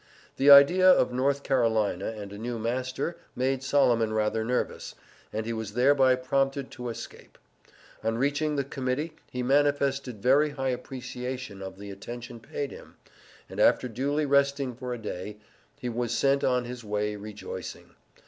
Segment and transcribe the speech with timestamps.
[0.37, 4.95] The idea of North Carolina and a new master made Solomon rather nervous,
[5.31, 7.37] and he was thereby prompted to escape.
[8.03, 12.95] On reaching the Committee he manifested very high appreciation of the attention paid him,
[13.47, 15.37] and after duly resting for a day,
[15.77, 17.91] he was sent on his way rejoicing.